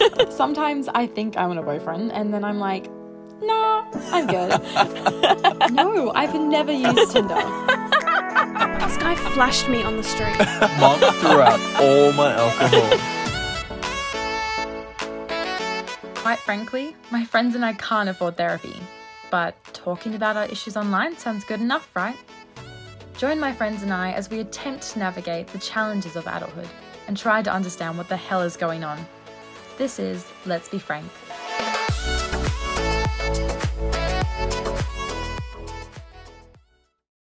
[0.30, 2.90] Sometimes I think I want a boyfriend, and then I'm like,
[3.40, 4.60] nah, I'm good.
[5.72, 7.34] no, I've never used Tinder.
[7.34, 10.38] This guy flashed me on the street.
[10.80, 13.22] Mom threw out all my alcohol.
[16.16, 18.76] Quite frankly, my friends and I can't afford therapy.
[19.30, 22.16] But talking about our issues online sounds good enough, right?
[23.16, 26.68] Join my friends and I as we attempt to navigate the challenges of adulthood
[27.08, 28.98] and try to understand what the hell is going on.
[29.78, 31.06] This is Let's Be Frank,